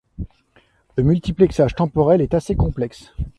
[0.97, 3.13] Le multiplexage temporel est assez complexe.